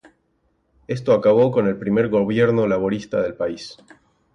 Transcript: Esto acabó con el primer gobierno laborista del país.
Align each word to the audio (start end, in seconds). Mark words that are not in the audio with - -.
Esto 0.87 1.13
acabó 1.13 1.51
con 1.51 1.67
el 1.67 1.77
primer 1.77 2.09
gobierno 2.09 2.65
laborista 2.65 3.21
del 3.21 3.35
país. 3.35 3.77